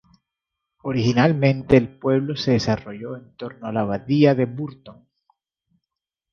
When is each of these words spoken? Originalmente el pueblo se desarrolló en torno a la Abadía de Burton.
Originalmente 0.81 1.77
el 1.77 1.99
pueblo 1.99 2.35
se 2.35 2.53
desarrolló 2.53 3.15
en 3.17 3.35
torno 3.37 3.67
a 3.67 3.71
la 3.71 3.81
Abadía 3.81 4.33
de 4.33 4.45
Burton. 4.45 5.07